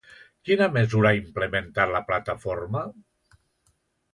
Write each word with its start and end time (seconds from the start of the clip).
Quina 0.47 0.67
mesura 0.77 1.09
ha 1.11 1.17
implementat 1.19 1.93
la 1.97 2.01
Plataforma? 2.09 2.85